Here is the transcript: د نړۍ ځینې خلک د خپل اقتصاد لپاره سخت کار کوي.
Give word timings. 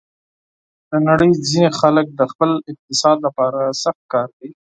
د 0.89 0.91
نړۍ 1.07 1.31
ځینې 1.49 1.69
خلک 1.79 2.05
د 2.19 2.21
خپل 2.31 2.49
اقتصاد 2.71 3.17
لپاره 3.25 3.59
سخت 3.83 4.01
کار 4.13 4.27
کوي. 4.37 4.51